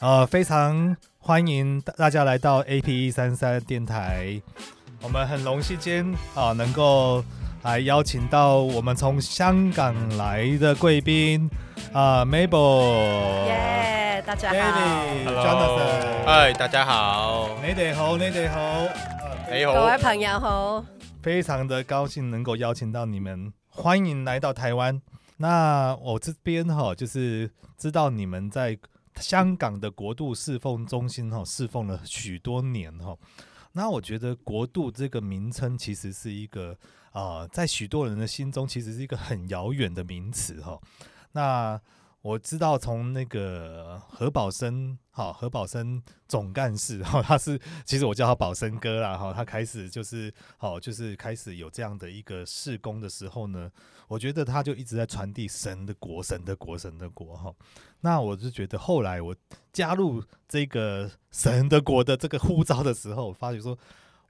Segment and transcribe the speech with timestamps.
[0.00, 4.40] 呃，非常欢迎大家来到 AP 一三三电台。
[5.02, 7.22] 我们很荣幸今天啊，能够
[7.64, 11.50] 来邀请到我们从香港来的贵宾
[11.92, 13.44] 啊，Mabel。
[13.44, 15.04] 耶，大家好。
[16.24, 17.50] 嗨，大家好。
[17.62, 18.88] 你哋好，你哋好。
[19.52, 19.74] 你好。
[19.74, 20.82] 各位朋友好。
[21.22, 25.02] 非常的高兴能够邀请到你们，欢迎来到台湾。
[25.36, 28.78] 那我这边哈，就是知道你们在
[29.20, 33.16] 香港的国度侍奉中心哈，侍奉了许多年哈。
[33.72, 36.76] 那我觉得“国度”这个名称其实是一个
[37.12, 40.80] 啊、在许多人的心中其实是一个很遥远的名词哈。
[41.32, 41.80] 那
[42.22, 53.70] 我知道从那个何宝生，哈，何宝生总干事，哈，他是其实我叫他宝生哥啦，哈，他开始就是，好，就是开始有这样的一个事工的时候呢，
[54.06, 57.54] 我觉得他就一直在传递神的国，神的国，神的国，哈。
[58.00, 59.34] 那我就觉得后来我
[59.72, 63.78] 加入这个神的国的这个呼召的时候，我发觉说，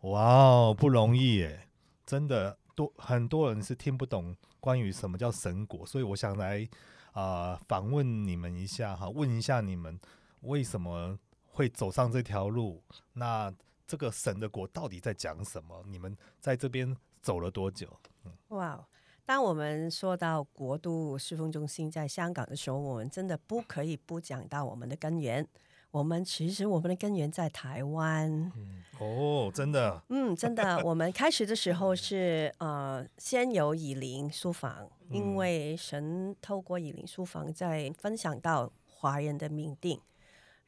[0.03, 1.67] 哇哦，不容易耶，
[2.07, 6.69] 真的多很多人是听不懂关于什么叫神国，所以我想来。
[7.13, 9.99] 啊、呃，访问你们一下哈，问一下你们
[10.43, 12.83] 为什么会走上这条路？
[13.13, 13.53] 那
[13.87, 15.83] 这个神的国到底在讲什么？
[15.87, 17.89] 你们在这边走了多久？
[18.25, 18.87] 嗯，哇，
[19.25, 25.47] 当我们说到国度事奉中心在香港的时候，我们真的不可以不讲到我们的根源。
[25.93, 28.31] 我们其实我们的根源在台湾。
[28.57, 30.01] 嗯，哦，真的。
[30.09, 30.81] 嗯，真的。
[30.87, 40.01] 我们开始的时候是呃，先有以琳书房，因为神透过以琳书房在分享到华人的命定，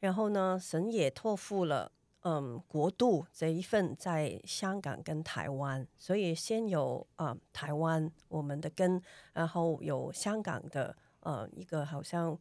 [0.01, 1.89] 然后呢，神也托付了
[2.23, 9.01] 嗯国度这一份在香港跟台湾，所以先有啊、呃、台湾我们的根，
[9.31, 12.37] 然后有香港的呃一个好像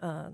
[0.00, 0.30] 呃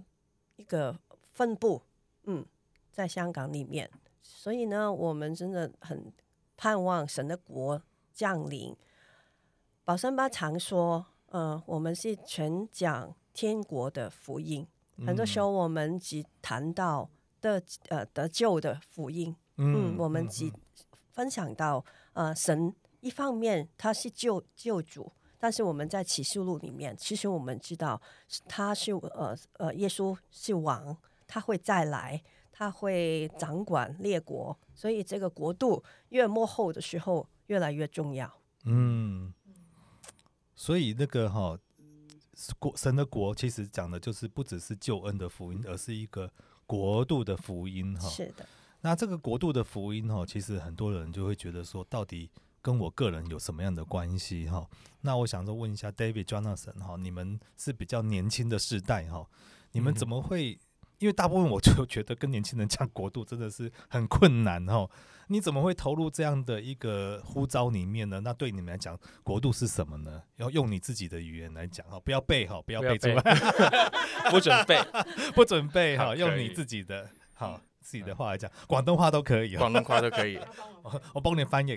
[0.56, 0.98] 一个。
[1.36, 1.82] 分布，
[2.24, 2.46] 嗯，
[2.90, 3.90] 在香港里面，
[4.22, 6.10] 所以呢，我们真的很
[6.56, 7.82] 盼望神的国
[8.14, 8.74] 降临。
[9.84, 14.66] 宝生巴常说，呃，我们是全讲天国的福音。
[15.06, 17.10] 很多时候，我们只谈到
[17.42, 20.50] 的呃得救的福音，嗯，嗯，我们只
[21.10, 28.00] 分享到呃神一方面他是救救主，但是我们在启示录里面，其实我们知道
[28.48, 30.96] 他是呃呃耶稣是王。
[31.26, 32.22] 他会再来，
[32.52, 38.32] 他会掌管列国，所以这个国度越幕后的时候越来越重要。
[38.64, 39.32] 嗯，
[40.54, 41.58] 所以那个哈
[42.58, 46.32] 国神的国其实讲的就是不只是救恩的福音，而是一个
[46.66, 48.08] 国度的福音哈。
[48.08, 48.46] 是的，
[48.80, 52.30] 那这个国度的福音哈，其实很多人就会觉得说，到底
[52.62, 54.66] 跟我个人有什么样的关系哈？
[55.02, 59.28] 那我想说问一下 David Jonathan 哈，你们是比较年轻的世代哈，
[59.72, 60.58] 你们怎么会？
[60.98, 64.88] 因为大部分我就觉得跟年轻人讲国度真的是很困难哦。
[65.28, 68.20] 你怎么会投入这样的一个呼召里面呢？
[68.20, 70.22] 那对你们来讲，国度是什么呢？
[70.36, 73.20] 要用你自己的语言来讲哈，不要背哈，不要背出来，
[74.30, 74.78] 不准备，
[75.34, 80.38] 不准备哈，用你自己的好自己的话来讲，广东话都可以，广东话都可以，
[80.84, 81.76] 我 我帮你翻译。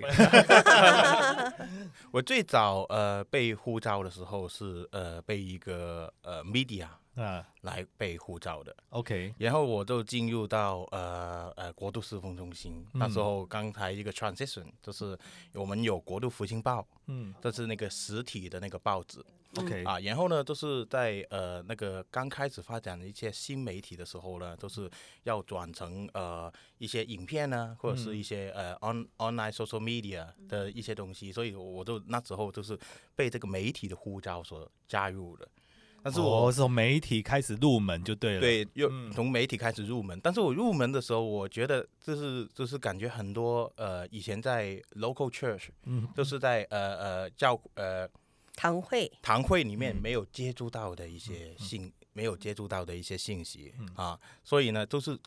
[2.12, 6.86] 我最早呃被呼召的时候是呃被一个呃 media。
[7.16, 15.18] 啊，来被护照的，OK，然后我就进入到呃呃国度事奉中心，嗯、那时候刚才一个 transition，就是
[15.52, 19.22] 我们有国度福星报，嗯，这是那个实体的那个报纸
[19.56, 24.88] ，OK，啊，然后呢，就是在呃那个刚开始发展的一些新媒体的时候呢，都是
[25.24, 32.78] 要转成呃一些影片呢，或者是一些、嗯、呃 on online social media 的一些东西，所以我就那时候就是
[33.16, 35.46] 被这个媒体的呼召所加入的。
[36.02, 40.16] 但是我是从媒体开始入门就对了，对，又从媒体开始入门。
[40.16, 48.08] 嗯、但是我入门的时候，我觉得就是就是感觉很多呃，以前在 local church，嗯，都是在呃呃教呃
[48.54, 49.10] 堂会。
[49.20, 55.18] 堂会里面没有接触到的一些信，嗯、没有接触到的一些信息、嗯、啊，所以呢，都是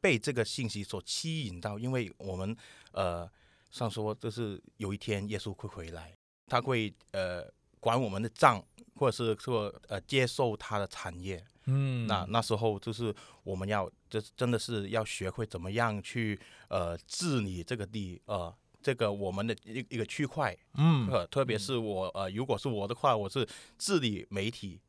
[0.00, 2.56] 被这个信息所吸引到，因为我们
[2.92, 3.28] 呃，
[3.70, 6.14] 上说就是有一天耶稣会回来，
[6.46, 7.44] 他会呃
[7.80, 8.64] 管我们的账。
[8.96, 23.46] 或者是说呃接受他的产业，嗯，那那时候就是我们要就是真的是要学会怎么样去呃治理这个地呃这个我们的一一个区块，嗯，特别是我呃如果是我的话，我是
[23.78, 24.80] 治理媒体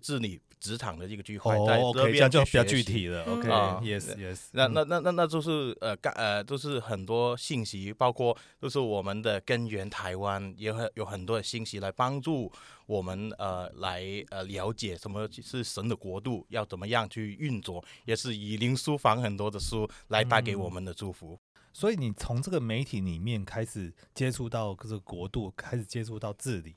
[0.00, 2.92] 治理职场的这个区块，哦、在这 OK，这样就比较具体。
[2.92, 3.24] 体了。
[3.24, 12.52] OK，Yes，Yes，、嗯、yes, yes, 那那那那那就是呃，干呃，就是很多信息，包括就是我们的根源台湾，也很有很多的信息来帮助
[12.86, 21.32] 我们呃来呃了解什么是神的国度，要怎么样去运作，也是以灵书房很多的书来带给我们的祝福。
[21.32, 21.38] 嗯、
[21.72, 26.76] 所以你从这个媒体里面开始接触到这个国度，开始接触到治理。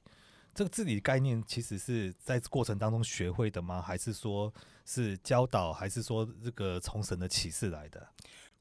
[0.55, 3.81] 这个治理概念其实是在过程当中学会的吗？
[3.81, 4.51] 还是说
[4.85, 5.73] 是教导？
[5.73, 8.07] 还是说这个从神的启示来的？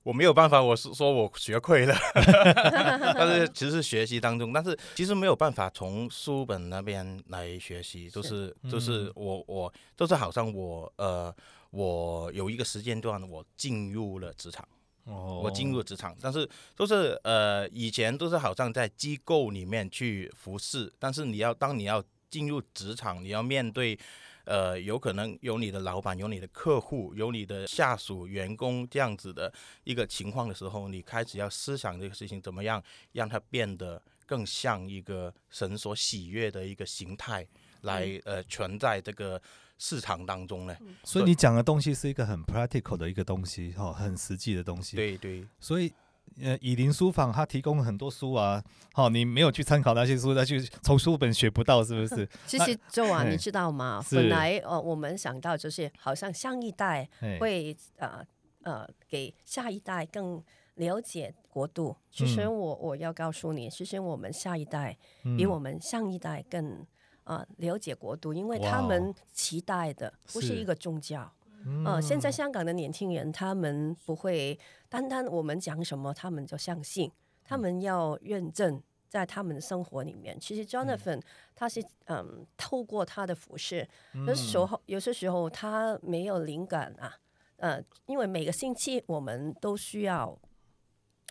[0.02, 1.94] 我没有办法，我是说我学会了，
[3.14, 11.34] 但是其实是学习当中，但是其实没有办法从书本那边来学习，就是就是我我就是好像我呃
[11.70, 14.66] 我有一个时间段我进入了职场。
[15.04, 23.98] 哦，我进入职场，但是都是呃，以前都是好像在机构里面去服侍，但是你要当你要进入职场，你要面对
[24.44, 29.52] 呃，有可能有你的老板、有你的客户、有你的下属、员工这样子的
[29.84, 37.46] 一个情况的时候，你开始要思想这个事情怎么样让它变得更像一个神所喜悦的一个形态
[37.82, 39.40] 来呃存在这个。
[39.76, 44.96] 市场当中呢，所以你讲的东西是一个很 practical 的一个东西，哈，很实际的东西。
[44.96, 45.44] 对对。
[45.58, 45.92] 所以，
[46.40, 48.62] 呃，以林书房它提供了很多书啊，
[48.92, 52.28] 好，你没有去参考那些书，再去从书本学不到，是不是？
[52.46, 54.02] 其实周啊，你知道吗？
[54.10, 57.08] 本来呃，我们想到就是好像上一代
[57.40, 58.24] 会呃
[58.62, 60.42] 呃给下一代更
[60.76, 61.96] 了解国度。
[62.10, 64.96] 其实我我要告诉你，其实我们下一代
[65.36, 66.86] 比我们上一代更。
[67.24, 71.30] 啊，了解国度，因为他们期待的不是一个宗教。
[71.66, 77.10] 嗯、呃，现在香港的年轻人，他们不会单单我们讲什么，他们就相信，
[77.42, 80.38] 他们要认证在他们的生活里面。
[80.38, 81.22] 其实 Jonathan、嗯、
[81.54, 83.88] 他是嗯，透过他的服饰，
[84.26, 87.16] 有时候有些时候他没有灵感啊，
[87.56, 90.38] 呃，因为每个星期我们都需要。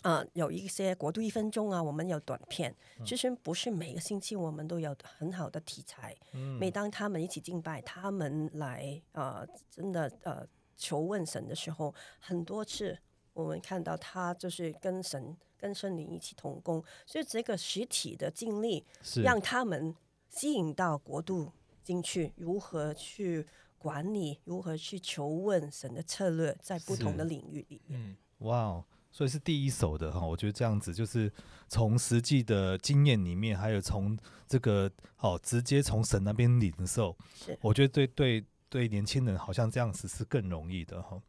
[0.03, 2.73] 啊、呃，有一些国度一分钟啊，我们有短片。
[3.05, 6.15] 其实不是每个星期我们都有很好的题材。
[6.33, 10.45] 嗯、每当他们一起敬拜，他们来啊、呃，真的呃
[10.77, 12.99] 求问神的时候，很多次
[13.33, 18.85] 我们看到他就是跟神跟圣灵一起同工，所以这个实体的经历
[19.23, 19.95] 让他们
[20.29, 21.51] 吸引到国度
[21.81, 23.47] 进去，如何去
[23.77, 28.01] 管理，如何去求问神的策略，在不同的领域里面。
[28.01, 28.85] 嗯，哇哦。
[29.15, 31.31] 所以是第一手的哈，我觉得这样子就是
[31.69, 34.17] 从实际的经验里面，还有从
[34.47, 37.15] 这个哦直接从神那边领受，
[37.61, 41.21] 我觉得对对对年轻人好像这样子是更容易的哈。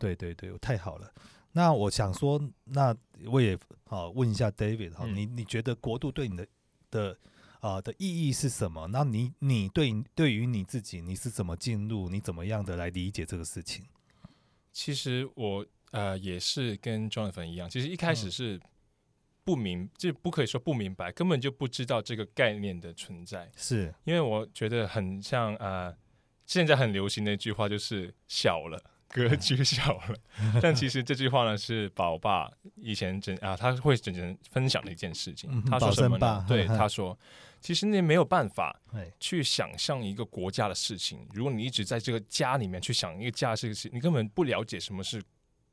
[0.00, 1.08] 对对对，太好了。
[1.52, 2.92] 那我想说，那
[3.26, 3.56] 我也
[3.86, 6.46] 好问一下 David 哈，你你觉得国度对你的
[6.90, 7.12] 的
[7.60, 8.88] 啊、呃、的意义是什么？
[8.88, 12.08] 那你你对对于你自己，你是怎么进入？
[12.08, 13.84] 你怎么样的来理解这个事情？
[14.72, 15.64] 其实我。
[15.90, 18.60] 呃，也是跟 Jonathan 一样，其实一开始是
[19.42, 23.50] 不明，嗯、就不可以说不明白，根本就不知道这个概念的存在。
[23.56, 25.94] 是因为我觉得很像呃，
[26.44, 35.48] 现在很流行的一句话就是“小了，格局 小了”，嗯、但其实这句话呢是宝爸以前整啊，他会整整分享的一件事情。
[35.50, 36.44] 嗯、他说什么呢？
[36.46, 37.18] 对，他说，
[37.62, 38.78] 其实你没有办法
[39.18, 45.22] 去想象一个国家的事情，如果你一直在这个家里面去想一个家的事情，你根本不了解什么是。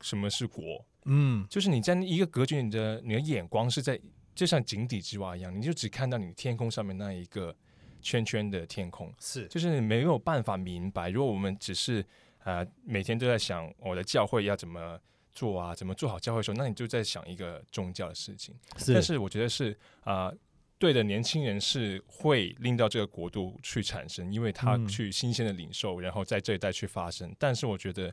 [0.02, 0.86] 什么是国？
[1.06, 4.00] 嗯，就是你在一个格局，你的你的眼光是在
[4.34, 7.56] 就像井底之蛙一样，你就只看到你天空上面那一个
[8.02, 11.10] 圈圈的天空，是，就是你没有办法明白。
[11.10, 12.04] 如果我们只是
[12.44, 15.00] 呃每天都在想我的教会要怎么
[15.32, 18.56] 做啊，怎么做好教会的时候，那你就在想一个宗教的事情。
[18.78, 20.38] 是，但是我觉得是啊、呃，
[20.80, 27.32] 对的，年轻人是会令到这个国度去产生，因为他去新鲜的领受，嗯、然后在这一代去发生。
[27.38, 28.12] 但是我觉得。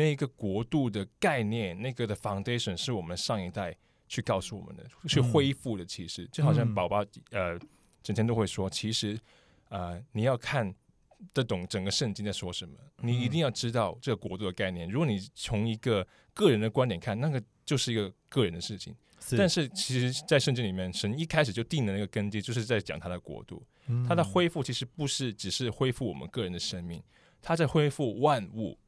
[0.00, 3.76] 那个国度的概念，那个的 foundation 是我们上一代
[4.08, 5.84] 去告诉我们的，去恢复的。
[5.84, 7.58] 其实就好像宝宝呃，
[8.02, 9.20] 整天都会说，其实
[9.68, 10.74] 呃，你要看
[11.34, 14.88] 得懂整个圣经在说什么，你一定要知道这个国度的概念。
[14.88, 18.96] 如果你从一个个人的观点看，那个就是一个个人的事情。
[19.22, 23.62] 是但是其实，在圣经里面，神一开始就定了那个根基，就是在讲他的国度。
[24.08, 27.02] 他的恢复其实不是只是恢复我们个人的生命，
[27.42, 28.78] 他在恢复万物。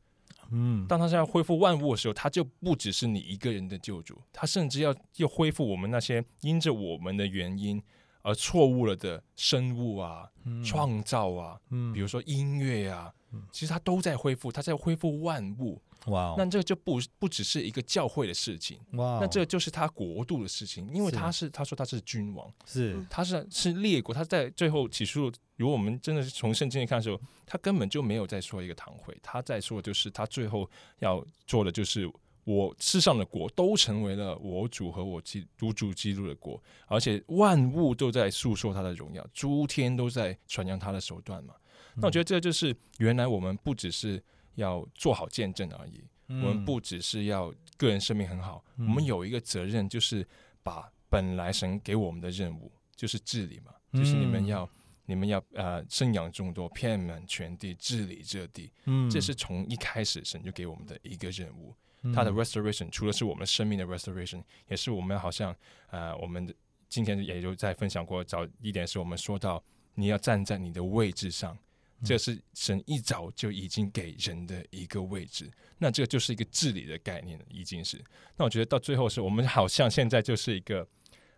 [0.52, 7.82] 嗯，当他现在恢复万物的时候，他就不只是你一个人的救主，他甚至要又恢复我们那些因着我们的原因
[8.22, 10.28] 而错误了的生物啊、
[10.64, 11.60] 创造啊，
[11.92, 13.12] 比如说音乐啊、
[13.52, 15.80] 其实它都在恢复，它在恢复万物。
[16.06, 32.10] 哇，那这个就不不只是一个教会的事情，哇，那这就是他国度的事情，因为他是，是他说他是君王，是他是是列国，他在最后起诉，如果我们真的是从圣经里看的时候，他根本就没有在说一个堂会，他在说的就是他最后要做的就是
[32.44, 41.54] 我世上的国都成为了我主和我基督主基督的国，而且万物都在诉说他的荣耀，诸天都在传扬他的手段嘛。
[41.96, 44.22] 那我觉得这就是原来我们不只是。
[44.56, 46.04] 要做好见证而已。
[46.28, 50.28] 嗯、我们不只是要个人生命很好，嗯、我们有一个责任，就是
[50.62, 54.68] 把本来神给我们的任务，就是治理嘛，嗯、就是你们要
[55.06, 58.70] 你们要呃生养众多，遍满全地，治理这地。
[58.84, 61.74] 嗯，这是从一开始神就给我们的一个任务。
[62.02, 65.54] 嗯、他的 restoration 除了是我们生命的 restoration，也是我们好像
[65.90, 66.52] 呃，我们
[66.88, 69.62] 今天也就在分享过，早一点是我们说到
[69.94, 71.56] 你要站在你的位置上。
[72.04, 77.96] 这是神一早就已经给人的一个位置，那这个就是一个治理的概念了，已经是。
[78.36, 80.82] 那我觉得到最后是我们好像现在就是一个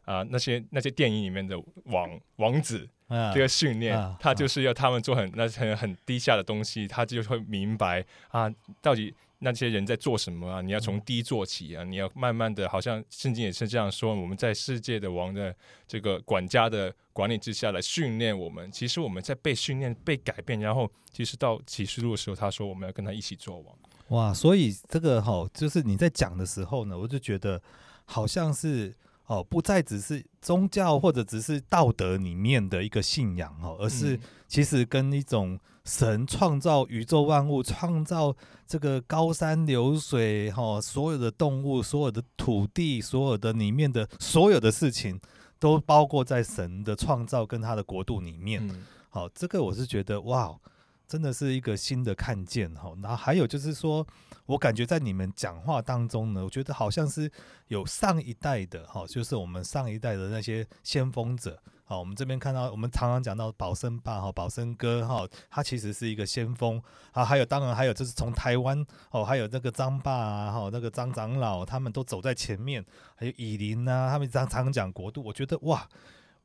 [0.06, 2.88] 啊、呃，那些那些电影里面的王王子
[3.34, 9.14] 这个训练，他就是要他们做很那很很低下的东西，他就会明白啊，到底。
[9.44, 10.62] 那些人在做什么啊？
[10.62, 11.84] 你要从低做起啊！
[11.84, 15.54] 你要慢慢的，好像圣经也是这样说，我们在世界的王的
[15.86, 18.72] 这个管家的管理之下来训练我们。
[18.72, 23.78] 其实我们在被训练、被改变，然后其实到启示录的时候，他说我们要跟他一起做王。
[24.08, 24.32] 哇！
[24.32, 27.62] 所以这个哈，就是你在讲的时候呢，我就觉得
[28.06, 28.94] 好像是
[29.26, 35.58] 哦，不再只是宗教或者只是道德里面的一个信仰哦，而是其实跟一种。
[35.86, 38.34] 神创造宇宙万物，创造
[38.66, 45.20] 这个高山流水，哈，所有的动物，所有的土地，所有的里面的所有的事情，
[45.58, 48.66] 都包括在神的创造跟他的国度里面。
[49.10, 50.58] 好，这个我是觉得哇，
[51.06, 52.92] 真的是一个新的看见哈。
[53.02, 54.06] 然后还有就是说，
[54.46, 57.30] 我感觉在你们讲话当中呢，我觉得好像是
[57.68, 61.60] 有上一代的哈，就是我们上一代的那些先锋者。
[61.86, 66.82] 好，我们这边看到，我们常常讲到宝生爸哈，宝生哥哈，他其实是一个先锋
[67.12, 67.22] 啊。
[67.22, 72.82] 还有，当然还有就是从台湾哦，还有那个张爸啊，哈，那个张长老，他们都走在前面。
[73.14, 75.22] 还有以琳呐，他们常常讲国度。
[75.22, 75.86] 我觉得哇，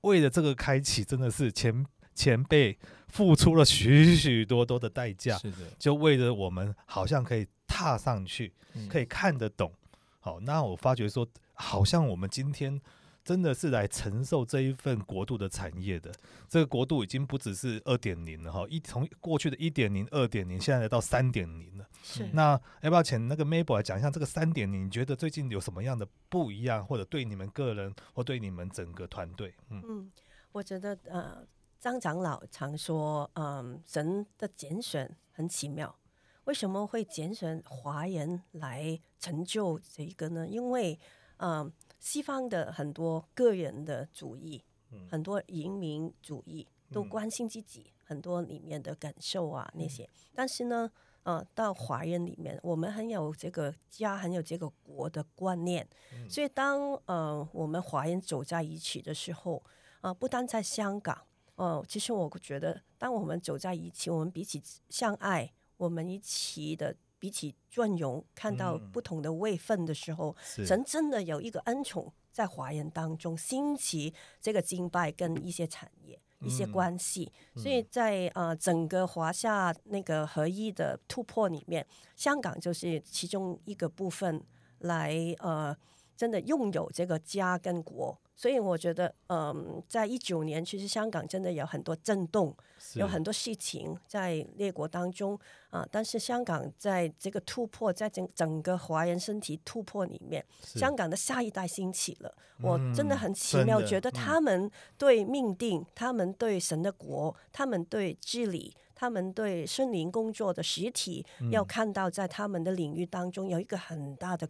[0.02, 5.38] 为了这个开启，真的是前前辈付出了许许多多的代价。
[5.38, 8.54] 是的，就为了我们好像可以踏上去，
[8.90, 9.72] 可以看得懂。
[10.20, 12.82] 好，那我发觉说，好像我们今天。
[13.22, 16.12] 真的是来承受这一份国度的产业的，
[16.48, 21.86] 这个国度已经不只是二点零了哈，一从过去的一点零、二点零，现在来到三点零了。
[22.02, 24.86] 是，那要不要请那个 Mabel 来讲一下这个三点零？
[24.86, 29.54] 你觉得最近有什么样的不一样，或者对你们个人，或对你们整个团队？
[29.70, 30.12] 嗯嗯，
[30.52, 31.46] 我觉得呃，
[31.80, 35.96] 张长老常说，嗯、呃，神的拣选很奇妙，
[36.44, 40.48] 为什么会拣选华人来成就这一个呢？
[40.48, 41.00] 因为，
[41.38, 41.72] 嗯、呃。
[42.02, 50.06] 西方的很多个人的主义，嗯、很多移民主义都关心自己，嗯、很多里面的感受啊那些。
[50.06, 50.90] 嗯、但是呢，
[51.24, 55.86] 呃，到华人里面，我们很有这个家，很有这个国的观念。
[56.14, 59.62] 嗯、所以当呃我们华人走在一起的时候，
[60.00, 61.28] 啊、呃，不单在香港，哦、
[61.60, 66.96] 呃，其实我觉得，当我们走在一起，我们彼此相爱，我们一起的。
[67.22, 81.86] 彼此尊荣，看到不同的位分的时候，嗯、神真的有一个恩宠在华人当中兴起这个敬拜跟一些产业、嗯、一些关系，嗯、所以在呃整个华夏那个合一的突破里面，
[82.16, 84.42] 香港就是其中一个部分
[84.78, 85.76] 来呃
[86.20, 88.20] 真的拥有这个家跟国。
[88.36, 92.54] 所以我觉得，嗯，在一九年，其实香港真的有很多震动，
[92.96, 95.38] 有很多事情在列国当中
[95.70, 95.88] 啊。
[95.90, 102.34] 但是香港在这个突破，在整整个华人身体突破里面，香港的下一代兴起了。
[102.60, 114.48] 嗯、我真的很奇妙，觉得他们对命定，嗯、他们对神的国，他们对治理，他们对森林工作的实体，嗯、要看到在他们的领域当中有一个很大的。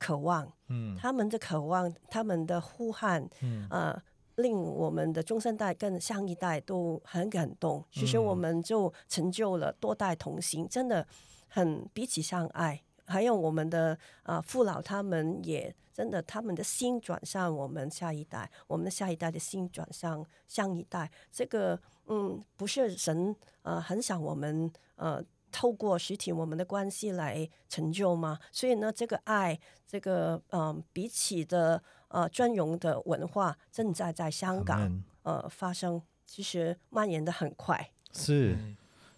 [0.00, 4.02] 渴望，嗯，他们的渴望，他们的呼喊，嗯，呃，
[4.36, 7.84] 令我们的中生代跟上一代都很感动。
[7.92, 11.06] 其实我们就成就了多代同行，真的
[11.46, 12.82] 很彼此相爱。
[13.04, 13.92] 还有我们的
[14.22, 21.10] 啊、呃、父老，他们也真的他们的心转向我们下一代，我们的下一代的心转向上一代。
[21.30, 25.22] 这个，嗯，不是神呃很想我们呃。
[25.50, 28.38] 透过实体我们的关系来成就吗？
[28.50, 37.90] 所以呢，这个爱，这个嗯、呃、彼此的呃专用的文化正在在香港呃发生，其实蔓延的很快。
[38.12, 38.56] 是，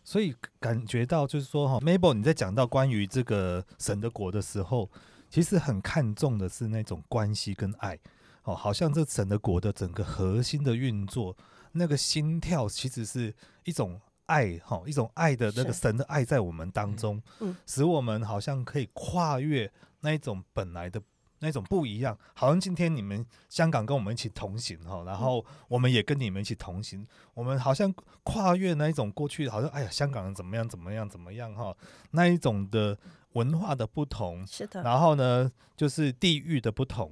[0.05, 4.91] 所以感觉到就是说哈，Mabel 你在讲到关于这个神的国的时候，
[5.31, 7.99] 其实很看重的是那种关系跟爱
[8.45, 11.37] 哦，好像这神的国的整个核心的运作，
[11.73, 13.35] 那个心跳其实是
[13.65, 14.01] 一种
[14.33, 17.23] 爱哈，一种爱的那个神的爱在我们当中，
[17.67, 19.71] 使我们好像可以跨越
[20.01, 21.03] 那一种本来的。
[21.45, 31.77] 那种不一样，好像今天你们香港跟我们一起同行哈，然后我们也跟你们一起同行，我们好像跨越那一种过去，好像哎呀，香港人怎么样怎么样怎么样哈，
[32.13, 32.97] 那一种的
[33.33, 37.11] 文化的不同，是的，然后呢，就是地域的不同，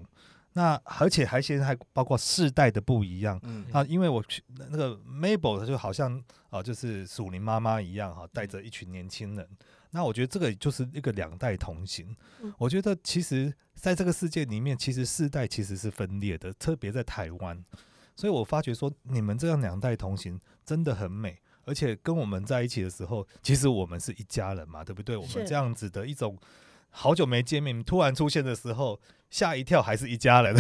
[0.53, 9.49] 那而且还现在还包括世代的不一样，嗯啊，因为我去那个 Mabel 就好像啊，就是属灵妈妈一样哈，带着一群年轻人。
[9.93, 12.15] 那我觉得这个就是一个两代同行。
[12.43, 17.65] 嗯、我觉得其实在这个世界里面，其实世代其实是分裂的，特别在台湾。
[18.17, 25.17] 所以我发觉说，你们这样两代同行真的很美，而且跟我们在一起的时候，其实我们是一家人嘛，对不对？
[25.17, 26.39] 我们这样子的一种
[26.91, 29.01] 好久没见面，突然出现的时候，
[29.31, 30.55] 吓一跳，还是一家人。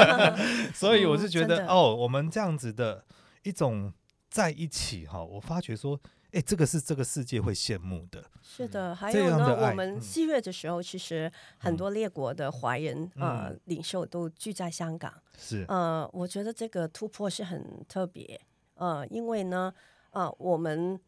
[0.74, 3.04] 所以我是觉得，哦，我们这样子的
[3.42, 3.92] 一种
[4.28, 6.00] 在一起哈，我发觉说。
[6.30, 8.22] 哎，这个是这个世界会羡慕的。
[8.42, 15.10] 是的，还有呢，我们四月的时候，其实很多列国的华人呃领袖都聚在香港。
[15.38, 18.38] 是，呃，我觉得这个突破是很特别。
[18.74, 19.72] 呃，因为呢，
[20.10, 21.00] 呃，我们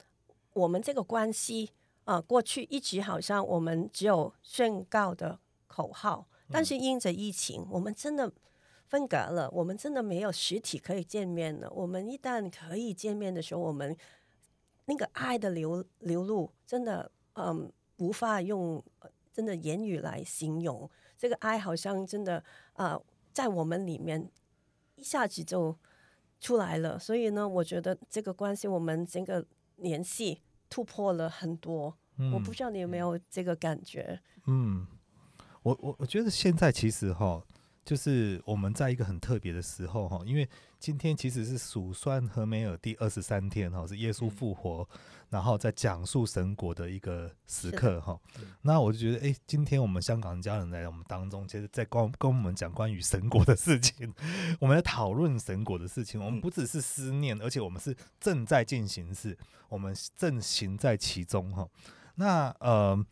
[0.55, 1.71] 我们这个关系，
[2.05, 8.33] 呃，过去一直好像我们只有宣告的口号，但是因着疫情，我们真的
[8.87, 11.71] 分隔了，我们真的没有实体可以见面了。
[11.71, 13.97] 我们一旦可以见面的时候，我们
[14.87, 18.83] 那个爱的流流露，真的，嗯，无法用
[19.33, 20.91] 真的言语来形容。
[21.17, 22.43] 这个爱好像真的，
[22.73, 23.01] 呃，
[23.33, 24.29] 在我们里面
[24.97, 25.77] 一下子就
[26.41, 26.99] 出来了。
[26.99, 31.97] 所以呢，我觉得这个关系，我们整个联系突破了很多。
[32.17, 34.21] 嗯，我不知道你有没有这个感觉？
[34.47, 34.87] 嗯，
[35.63, 37.43] 我我我觉得现在其实哈。
[37.83, 40.49] 就是我们在一个很特别的时候哈，因为
[40.79, 44.87] 今天其实是数算和梅尔第二十三天哈，是耶稣复活，
[45.31, 48.21] 然后在讲述神国的一个时刻哈。
[48.61, 54.13] 那我就觉得，哎，今天我们香港家人来我们当中，其实在跟跟我们讲关于神国的事情，
[54.61, 56.23] 我们在讨论神国的事情。
[56.23, 59.37] 我们不只是思念，而且我们是正在进行式，
[59.71, 61.67] 我们正行在其中哈。
[62.17, 63.05] 那呃，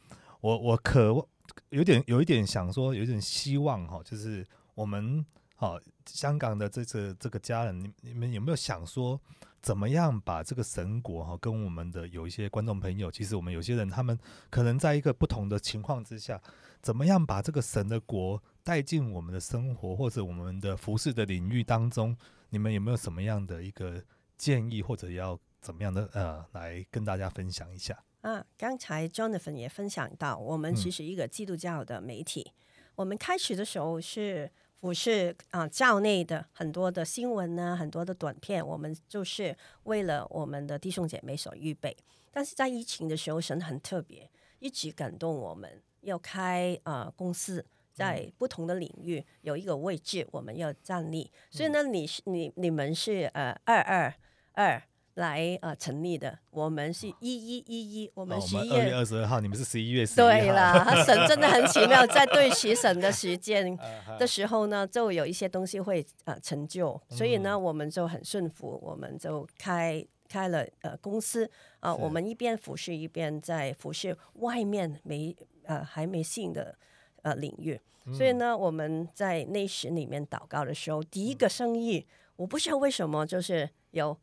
[0.43, 1.27] 我我渴望
[1.71, 4.47] 有点有一点想说，有一点希望哈，就是。
[4.79, 9.21] 我们好，香港的这个这个家人，你你们有没有想说，
[9.61, 14.17] 怎么样把这个神国哈，跟我们的有一些观众朋友，其实我们有些人他们
[14.51, 16.41] 可能在一个不同的情况之下，
[16.81, 22.17] 怎么样把这个神的国带进我们的生活或者我们的服饰的领域当中？
[22.51, 24.01] 你们有没有什么样的一个
[24.37, 27.99] 建议，或者要怎么样的呃，来跟大家分享一下？
[28.29, 34.51] 啊，刚才 Jonathan 也分享到，我们其实一个基督教的媒体，嗯、我们开始的时候是。
[34.81, 41.97] 不是啊，教内的很多的新闻呢，很多的短片，我们就是为了我们的弟兄姐妹所预备。
[42.31, 51.29] 但是在疫情的时候，神很特别，一直感动我们要开啊公司，在不同的领域有一个位置，我们要站立。
[51.51, 54.15] 所以呢，你是你你们是呃二二
[54.53, 54.81] 二。
[55.19, 60.29] 来呃成立的，我们是一一一一，我们十一月二月二十二号，你们是十一月十一号。
[60.31, 63.77] 对了， 神真的很奇妙，在对齐省的时间
[64.17, 71.45] 的时候呢，就有一些东西会呃成就，所以呢，我们就很顺服，我们就开开了呃公司。
[71.81, 76.77] 啊、呃，我们一边服侍一边在服侍外面没呃还没信的
[77.23, 77.81] 呃领域，
[78.13, 84.17] 所以呢，我们在内室里面祷告的时候，第一个生意，我不知道为什么就是有。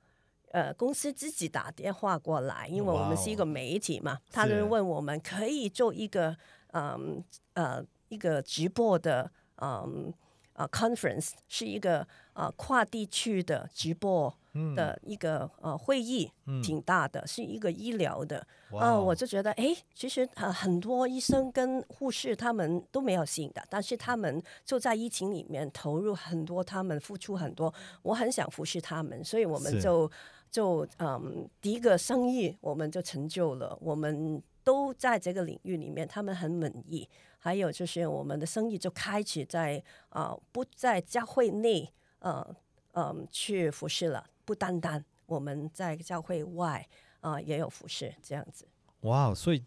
[0.55, 6.33] 呃，公司自己打电话过来，因为我们是一个媒体嘛，他就问我们可以做一个
[6.71, 7.21] 嗯
[7.55, 10.13] 呃一个直播的嗯
[10.53, 14.33] 呃 conference，是一个呃跨地区的直播
[14.77, 16.31] 的一个呃会议，
[16.63, 18.47] 挺大的，是一个医疗的
[18.79, 30.09] 啊，我就觉得哎，其实呃很多医生跟护士他们都没有信的，但是他们就在疫情里面投入很多，他们付出很多，我很想服侍他们，所以我们就。
[30.51, 37.07] 就嗯，第一个生意我们就成就了，我们都在这个领域里面，他们很满意。
[37.37, 42.55] 还有就是我们的生意就开始在啊、呃，不在教会内，呃
[42.93, 46.87] 嗯去服侍了，不单单我们在教会外
[47.19, 48.65] 啊、呃、也有服侍这样子。
[49.01, 49.63] 哇，所以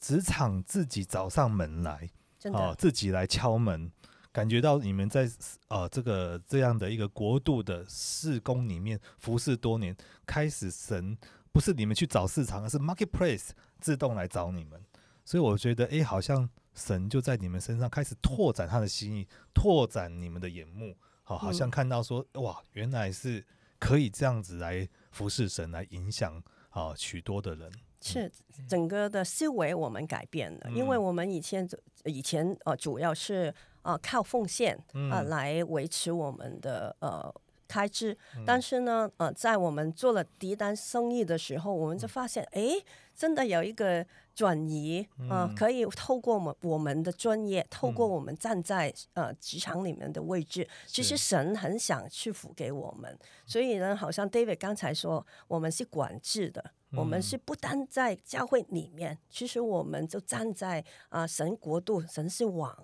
[0.00, 3.92] 职场自己找上门来，真的、哦、自己来敲门。
[4.38, 5.28] 感觉到你们在
[5.66, 11.18] 呃这个这样的一个国度的事工里面服侍多年，开始神
[11.50, 13.48] 不不是你们去找市场，而是 marketplace
[13.80, 14.80] 自动来找你们。
[15.24, 23.44] 所以我觉得，哎，好像神就在你们身上开始拓展他的心意，拓展你们的眼目，好，好像看到说，哇，原来是
[23.80, 27.68] 可以这样子来服侍神，来影响啊许多的人。
[28.00, 28.30] 是
[28.68, 31.68] 整个的思维我们改变了，因为我们以前
[32.04, 33.52] 以前呃主要是
[33.88, 34.78] 呃靠奉献
[35.10, 37.34] 啊来维持我们的呃。
[37.70, 42.82] 开支，但是呢，呃，在我们做了第一单生意的时候，我们就发现，哎，
[43.14, 44.02] 真的有一个
[44.34, 53.14] 转移啊、呃，可以透过我们我们的专业，透过我们站在呃职场里面的位置，其实神很想赐福给我们。
[53.44, 62.74] 所以呢，好像 David 刚才说，我们是管制的，我们是不单在教会里面，其实我们就站在啊、呃、神国度，神是王。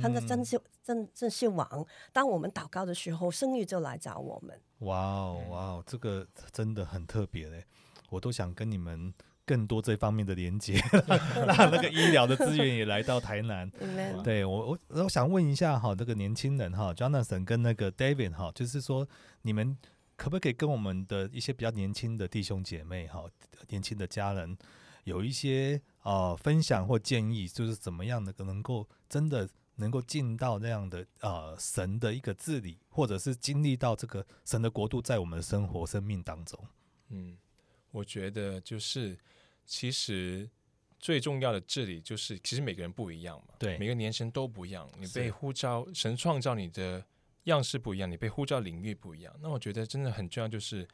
[0.00, 4.60] 他的真是真真是王，当我们祷告的时候，生意就来找我们。
[4.78, 7.64] 哇哦哇哦，这个真的很特别嘞！
[8.08, 9.12] 我都想跟你们
[9.44, 10.74] 更多这方面的连接，
[11.46, 13.68] 让那个医疗的资源也来到台南。
[14.22, 19.08] 对我我我想问一下哈，这个年轻人哈，Jonathan 跟那个 David 哈，就是说
[19.42, 19.76] 你们
[20.16, 23.24] 可不可以跟我们的一些比较年轻的弟兄姐妹哈，
[23.68, 24.56] 年轻的家人
[25.04, 29.48] 有一些呃分享或建议，就是怎么样的能够真的。
[29.76, 36.58] 能够进到那样的呃神的一个治理，或者是经历到这个神的国度在我们的生活生命当中。
[37.08, 37.36] 嗯，
[37.90, 39.18] 我觉得就是
[39.64, 40.48] 其实
[40.98, 44.88] 最重要的治理就是，其实每个人不一样嘛，对，每个年生都不一样。
[44.98, 47.04] 你被呼召，神创造你的
[47.44, 49.34] 样式不一样，你被呼召领域不一样。
[49.40, 50.86] 那我觉得真的很重要，就是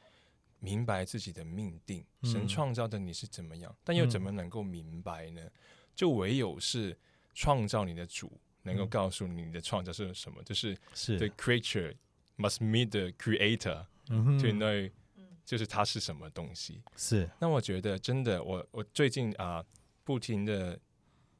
[0.60, 5.42] 明白自己的命定，神创造的你是怎么样，嗯、但又怎么能够明白呢？
[5.94, 6.96] 就唯有是
[7.34, 8.40] 创造你的主。
[8.68, 11.94] 能够告诉你的创造是什么，就是是 the creature
[12.36, 14.90] must meet the creator，to know，，
[15.44, 16.82] 就是它是什么东西。
[16.94, 19.64] 是，那我觉得真的，我我最近啊，
[20.04, 20.78] 不停的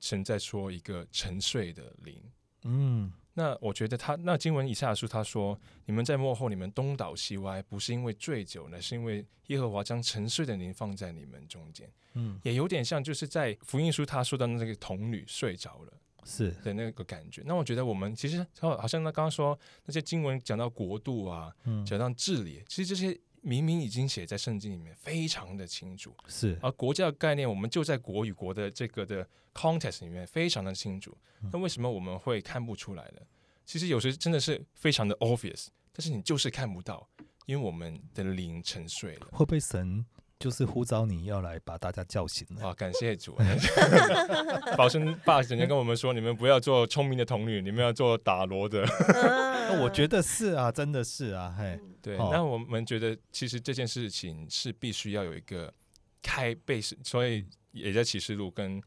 [0.00, 2.22] 神在说一个沉睡的灵。
[2.64, 11.88] 嗯，那我觉得他那经文以下的书他说，你们在幕后，你们东倒西歪，不是因为醉酒，呢是因为耶和华将沉睡的灵放在你们中间。
[12.14, 15.92] 嗯，也有点像就是在福音书他说的那个童女睡着了。
[16.28, 26.14] 是的那个感觉，那我觉得我们其实好像他刚刚说那些经文讲到国度啊，嗯，讲到治理，其实这些明明已经写在圣经里面，非常的清楚。
[26.26, 31.16] 是，而国家的概念，我们就在国与国的这个的 context 里面非常的清楚。
[31.50, 33.22] 那为什么我们会看不出来呢？
[33.64, 37.08] 其实有时真的是非常的 obvious，但是你就是看不到，
[37.46, 39.28] 因为我们的灵沉睡了。
[39.32, 40.04] 会被神？
[40.38, 42.62] 就是呼召你要来把大家叫醒了。
[42.62, 43.36] 好，感谢主。
[44.78, 48.86] 宝生爸整天跟我们说，你们不要做聪明的童女，你们要做打锣的。
[49.82, 52.16] 我觉得是啊，真的是啊，嘿，对。
[52.16, 55.72] 那我们觉得，其实这件事情是必须要有一个
[56.22, 58.80] 开背，所以也在启示录跟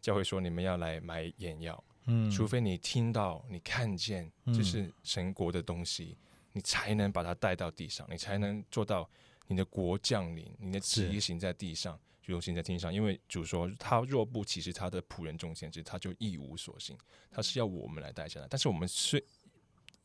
[0.00, 1.84] 教会说，你们要来买眼药。
[2.06, 6.18] 嗯，除非你听到、你看见，这是神国的东西，
[6.52, 9.08] 你才能把它带到地上，你才能做到。
[9.48, 12.92] 你的国降临，你的旨意行在地上，如行在天上。
[12.92, 16.98] 因为主说，他若不启示他的仆人众先知，他就一无所行。
[17.30, 19.24] 他是要我们来带下来，但是我们是，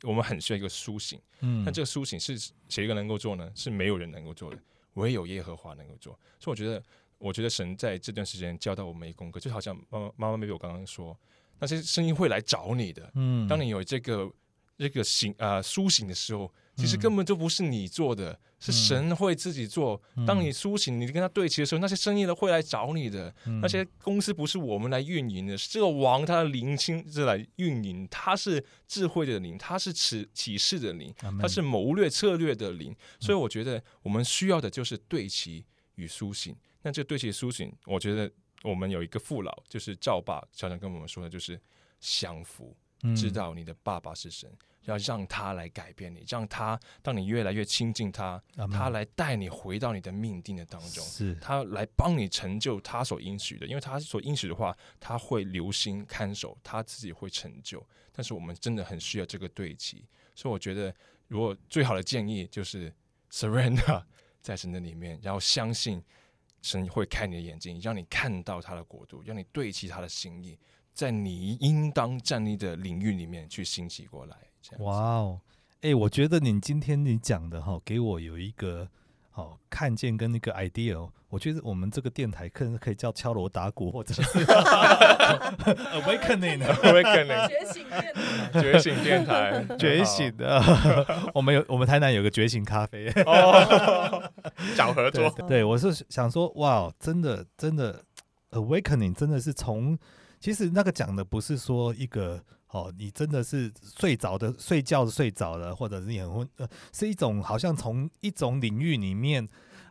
[0.04, 1.20] 我们很需要一个苏醒。
[1.40, 2.38] 嗯，但这个苏醒是
[2.70, 3.52] 谁一个能够做呢？
[3.56, 4.62] 是没有人能够做的，
[4.94, 6.14] 唯有耶和华能够做。
[6.40, 6.84] 所以我觉得，
[7.18, 11.20] 我觉得神在这段时间教导我们一个功课，就好像妈妈妈妈，maybe 我刚刚说，
[11.58, 13.12] 那些声音会来找你的。
[13.16, 14.32] 嗯，当你有这个
[14.78, 16.54] 这个醒啊苏醒的时候。
[16.82, 20.02] 其实根本就不是你做的，是神会自己做。
[20.26, 23.32] 当你苏醒，你跟他对齐的时候，那些生意的会来找你的。
[23.62, 28.08] 那些公司不是我们来运营的，是这个王他的灵亲自来运营。
[28.10, 32.96] 他是智慧的灵，他是启启示的灵，他是谋略策略的灵。
[33.20, 35.64] 所以我觉得我们需要的就是对齐
[35.96, 36.56] 与苏醒。
[36.82, 38.32] 那这对齐苏醒，我觉得
[38.64, 41.62] 我们有一个父老，就是赵爸常常跟我们说的，就是
[42.00, 42.76] 降服，
[43.16, 44.52] 知道你的爸爸是神。
[44.86, 48.42] 要让他来改变你，让他当你越来越亲近他，
[48.72, 57.86] 他来带你回到你的命定的当中，是他来帮你成就他所应许的，因为他所应许的话，他会留心看守，他自己会成就。
[58.12, 60.94] 但是我们真的很需要这个对齐，所以我觉得，
[61.28, 62.94] 如果最好的建议就是
[63.32, 64.04] surrender
[64.42, 66.04] 在神的里面，然后相信
[66.62, 70.60] 神会开你的眼睛，让你看到他的国度，让你对齐他的心意，
[70.94, 74.36] 在你应当站立的领域里面去兴起过来。
[74.80, 75.42] 哇哦，
[75.82, 78.88] 哎、欸，我觉得你今天你讲的哈，给我有一个
[79.30, 81.10] 好看见跟那个 idea。
[81.30, 84.22] 我觉得我们这个电台可能可以叫敲锣打鼓，或者是
[85.96, 88.14] awakening，awakening， 觉醒电
[88.52, 90.62] 台，觉醒电台，觉醒的。
[91.34, 93.10] 我们有我们台南有个觉醒咖啡。
[93.26, 94.30] 哦，
[94.76, 95.30] 找合作。
[95.30, 98.04] 对，对，我是想说，哇，真的，真的
[98.52, 99.98] ，awakening 真的是从，
[100.40, 102.44] 其实那个讲的不是说一个。
[102.72, 109.46] 哦，你真的是睡着的，睡觉的睡着了，或者是你很昏，呃，是一种好像从一种领域里面，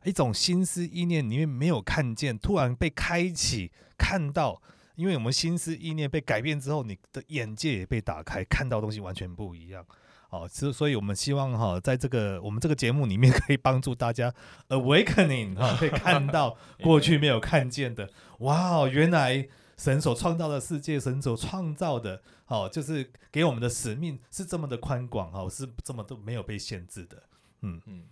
[0.05, 4.63] 一种心思意念里面没有看见，突然被开启，看到，
[4.95, 9.85] 因为我们心思意念被改变之后，你的眼界也被打开，看到东西完全不一样。
[10.31, 14.33] 哦，所所以我们希望哈，在这个我们这个节目里面， 可以帮助大家
[14.71, 19.47] awakening 哈，可以看到过去没有看见的，哇，原来。
[19.81, 27.23] 神所创造的世界，神所创造的，哦，就是给我们的使命是这么的宽广，哦，是这么都没有被限制的，
[27.63, 28.05] 嗯嗯。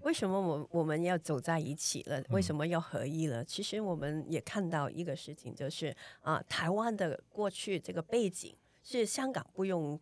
[0.00, 2.24] 为什么我我们要走在一起了？
[2.30, 3.42] 为什么要合一了？
[3.42, 10.00] 嗯、其实我们也看到一个事情，就是啊，台湾的过去这个背景是香港不用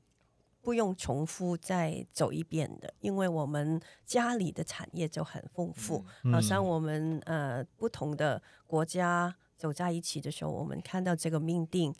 [0.62, 9.34] 不用重复再走一遍的，因为我们家里的产业就很丰富，嗯、好像我们呃不同的国家。
[9.58, 11.92] 走在一起的时候，我们看到这个命定，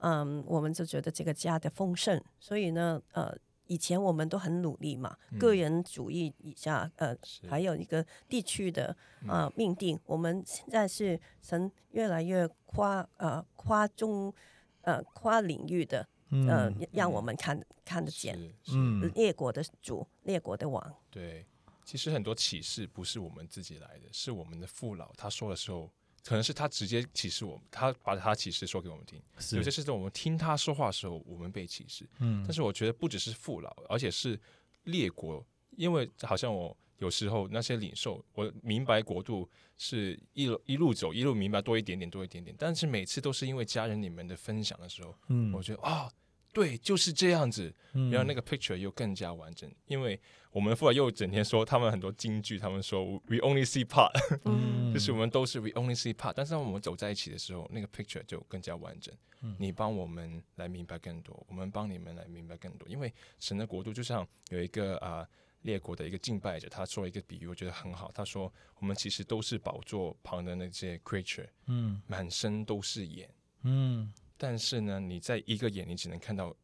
[0.00, 2.22] 嗯，我们就觉得这个家的丰盛。
[2.38, 3.34] 所以呢，呃，
[3.66, 7.16] 以前我们都很努力嘛，嗯、个人主义以下，呃，
[7.48, 8.94] 还有一个地区的
[9.26, 9.96] 呃命定。
[9.96, 14.32] 嗯、我们现在是神越来越跨呃跨中
[14.82, 18.38] 呃跨领域的，呃，嗯、让我们看看得见，
[18.74, 20.94] 嗯，列国的主，列国的王。
[21.10, 21.46] 对，
[21.82, 25.90] 其实很多启示不是我们自己来的，是我们的父老他说的时候。
[26.26, 29.22] 可能是他直接歧视我们，他把他歧视说给我们听。
[29.56, 32.04] 有些事情我们听他说话的时候，我们被歧视。
[32.18, 34.38] 嗯，但是我觉得不只是父老，而且是
[34.84, 42.54] 列国，因为好像我有时候那些领袖，我明白国度是一路一路走，一路明白多一点点，多一点点。
[42.58, 46.06] 但是每次都是因为家人你们的分享的时候，嗯，我觉得啊。
[46.06, 46.12] 哦
[46.56, 50.18] 对，就是这样子，然后那个 picture 又更加完整，嗯、因为
[50.50, 54.10] 我们父母又整天说他们很多京剧，他们说 we only see part，
[54.46, 59.14] 嗯、就是我们都是 we only see part，但是当我们走在一起的时候，那个 picture 就更加完整。
[59.42, 65.28] 嗯、你帮我们来明白更多，我们帮你们来明白更多，因为神的国度就像有一个啊、呃、
[65.60, 68.10] 列国的一个敬拜者，他说一个比喻，我觉得很好。
[68.14, 73.28] 他说我们其实都是宝座旁的那些 creature，嗯，满身都是眼，
[73.64, 74.10] 嗯。
[74.36, 76.54] 但是呢，你在一个眼，你只能看到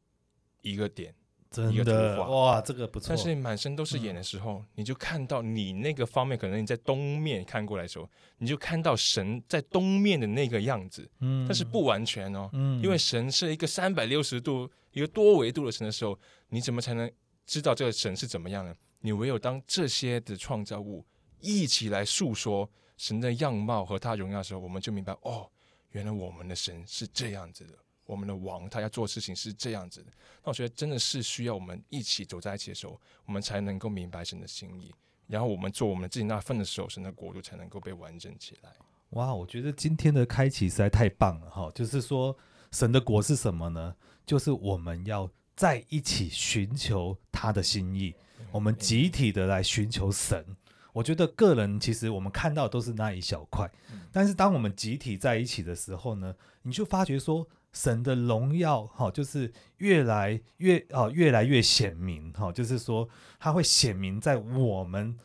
[0.60, 1.14] 一个点，
[1.50, 2.28] 真的一个图画。
[2.28, 3.08] 哇，这个不错。
[3.08, 8.08] 但是满身都是眼的时候，嗯、你就看到你那个方面，可能你在东面看过来的时候，
[8.38, 11.08] 你就看到神在东面的那个样子。
[11.20, 11.46] 嗯。
[11.46, 12.48] 但是不完全哦。
[12.52, 12.82] 嗯。
[12.82, 17.10] 因为神是一个三百六十度、一个多维度的神的时候，你怎么才能
[17.46, 18.74] 知道这个神是怎么样呢？
[19.00, 21.04] 你唯有当这些的创造物
[21.40, 25.50] 一起来诉说神的样貌和他荣耀的时候，我们就明白哦。
[25.92, 27.74] 原来我们的神是这样子的，
[28.04, 30.10] 我们的王他要做事情是这样子的。
[30.42, 34.92] 那我觉得真的是需要我们一起走在一起的时候，我们才能够明白神的心意。
[35.28, 38.70] 然后我们做我们自己那份的时候，神的国度才能够被完整起来。
[39.10, 41.70] 哇，我觉得今天的开启实在太棒了哈！
[41.74, 42.36] 就是说，
[42.70, 43.94] 神的国是什么呢？
[44.26, 48.14] 就是我们要在一起寻求他的心意，
[48.50, 50.44] 我们集体的来寻求神。
[50.92, 53.70] 我觉得个人其实我们看到都是那一小块，
[54.10, 65.16] 但是当我们集体在一起的时候呢，你就发觉说神的荣耀哈，就是越来越哦越来越显明哈，就是说他会显明在我们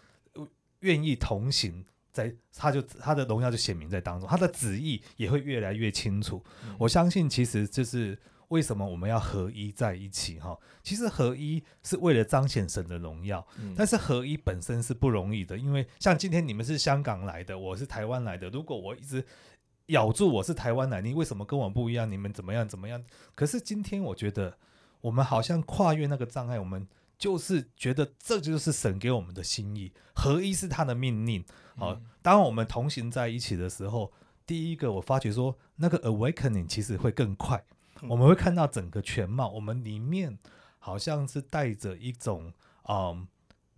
[0.79, 6.43] 愿意同行，在他就他的荣耀就显明在当中，他的旨意也会越来越清楚。
[6.79, 8.17] 我相信其实就是。
[8.49, 10.39] 为什么我们要合一在一起？
[10.39, 19.25] 哈，其实合一是为了彰显神的荣耀，嗯、但是合一本身是不容易的，因为像今天你们是香港来的，我是台湾来的，如果我一直
[19.87, 22.09] 咬住我是台湾来，你为什么跟我不一样？
[22.09, 23.03] 你们怎么样怎么样？
[23.35, 24.57] 可是今天我觉得
[25.01, 31.43] 我们好像跨越那个障碍，我们就是觉得这就是神给我们的心意，合一是他的命令。
[31.75, 34.13] 好，嗯、当我们同行在一起的时候，
[34.45, 37.63] 第一个我发觉说那个 awakening 其实会更快。
[38.03, 40.37] 我们会看到整个全貌，我们里面
[40.79, 42.53] 好像是带着一种，
[42.87, 43.27] 嗯，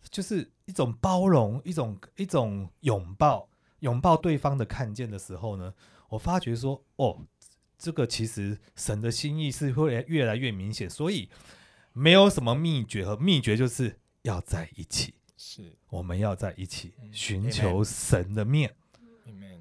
[0.09, 3.47] 就是一种包容，一种一种拥抱，
[3.79, 5.73] 拥抱对方的看见的时候呢，
[6.09, 7.25] 我发觉说，哦，
[7.77, 11.29] 这个其实神的心意是会越来越明显，所以
[11.93, 18.75] 没有什么秘诀和秘诀，就是要在一起，是我们要在一起寻求神的面，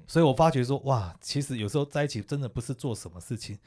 [0.05, 3.57] 所以我发觉说，哇，其实有时候在一起真的不是做什么事情。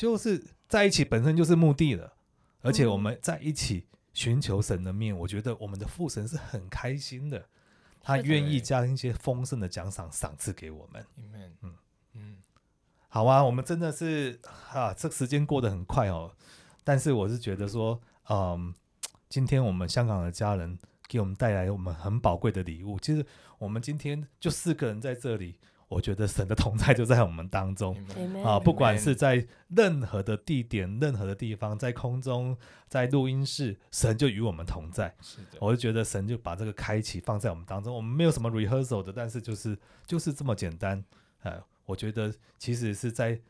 [0.00, 2.14] 就是在一起本身就是目的了，
[2.62, 3.84] 而且我们在一起
[4.14, 7.44] 寻求神的面，我觉得我们的父神是很开心的，
[8.00, 11.04] 他愿意将一些丰盛的奖赏赏赐给我们。
[11.60, 11.74] 嗯
[12.14, 12.38] 嗯，
[13.10, 14.40] 好啊，我们真的是
[14.72, 16.34] 啊，这时间过得很快哦。
[16.82, 18.74] 但是我是觉得说，嗯，
[19.28, 22.98] 今天我们香港的家人给我们带来我们很宝贵的礼物。
[23.00, 23.22] 其实
[23.58, 25.58] 我们今天就四个人在这里。
[25.90, 27.96] 我觉得神的同在就在我们当中
[28.44, 35.12] 啊，不管是在任何的地点、任何的地方，在空中、在录音室，神就与我们同在。
[35.20, 37.92] 是的，我就觉得神就把这个开启放在我们当中。
[37.92, 39.76] 我们没有什么 rehearsal 的，但是就是
[40.06, 41.04] 就是这么简单。
[41.42, 43.40] 呃，我觉得其实是在，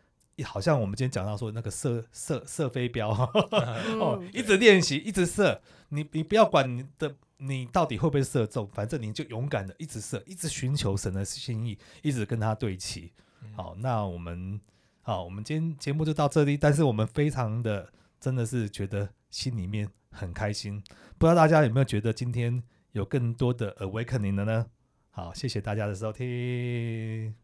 [0.43, 3.11] 好像我们今天讲到说那个射射射飞镖，
[4.01, 5.61] 哦，一直练习，一直射。
[5.91, 7.17] 你你不要管你的。
[7.43, 8.69] 你到底会不会射中？
[8.75, 13.15] 反正你就勇敢的一直射，一直寻求神的心意，一直跟他对齐。
[13.57, 14.61] 好，那我们
[15.01, 16.55] 好，我们今天节目就到这里。
[16.55, 20.85] 但是我们非常的真的是觉得心里面很开心。
[21.17, 24.67] 不知道大家有没有觉得今天有更多的 awakening 了呢？
[25.09, 27.40] 好，谢谢大家的收听。